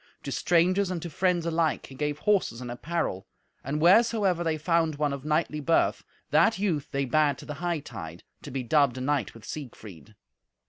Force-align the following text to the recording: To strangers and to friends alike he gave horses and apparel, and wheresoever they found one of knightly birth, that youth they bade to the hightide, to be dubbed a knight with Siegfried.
To 0.23 0.31
strangers 0.31 0.89
and 0.89 0.99
to 1.03 1.11
friends 1.11 1.45
alike 1.45 1.85
he 1.85 1.93
gave 1.93 2.17
horses 2.17 2.59
and 2.59 2.71
apparel, 2.71 3.27
and 3.63 3.79
wheresoever 3.79 4.43
they 4.43 4.57
found 4.57 4.95
one 4.95 5.13
of 5.13 5.23
knightly 5.25 5.59
birth, 5.59 6.03
that 6.31 6.57
youth 6.57 6.89
they 6.89 7.05
bade 7.05 7.37
to 7.37 7.45
the 7.45 7.57
hightide, 7.61 8.23
to 8.41 8.49
be 8.49 8.63
dubbed 8.63 8.97
a 8.97 9.01
knight 9.01 9.35
with 9.35 9.45
Siegfried. 9.45 10.15